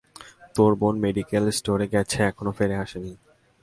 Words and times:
তোর 0.55 0.71
বোন 0.75 0.95
মেডিকেল 1.05 1.43
স্টোরে 1.57 1.85
গেছে 1.93 2.17
এখনও 2.23 2.51
ফিরে 2.57 2.75
আসে 2.83 2.99
নি। 3.03 3.11